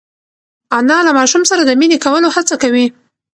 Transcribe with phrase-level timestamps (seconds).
[0.77, 2.85] انا له ماشوم سره د مینې کولو هڅه کوي.